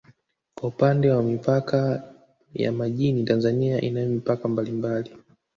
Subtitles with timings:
[0.57, 2.03] Kwa upande wa mipaka
[2.53, 5.15] ya majini Tanzania inayo mipaka mbalimbali